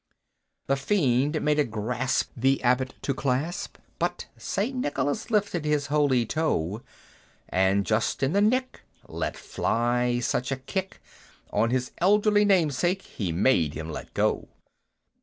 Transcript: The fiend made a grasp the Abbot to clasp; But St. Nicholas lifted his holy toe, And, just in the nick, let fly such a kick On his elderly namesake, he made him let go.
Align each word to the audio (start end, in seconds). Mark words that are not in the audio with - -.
The 0.65 0.75
fiend 0.77 1.39
made 1.43 1.59
a 1.59 1.63
grasp 1.63 2.31
the 2.35 2.59
Abbot 2.63 2.95
to 3.03 3.13
clasp; 3.13 3.77
But 3.99 4.25
St. 4.35 4.75
Nicholas 4.75 5.29
lifted 5.29 5.63
his 5.63 5.85
holy 5.93 6.25
toe, 6.25 6.81
And, 7.49 7.85
just 7.85 8.23
in 8.23 8.33
the 8.33 8.41
nick, 8.41 8.81
let 9.07 9.37
fly 9.37 10.17
such 10.19 10.51
a 10.51 10.57
kick 10.57 11.03
On 11.53 11.69
his 11.69 11.91
elderly 11.99 12.45
namesake, 12.45 13.03
he 13.03 13.31
made 13.31 13.75
him 13.75 13.91
let 13.91 14.11
go. 14.15 14.47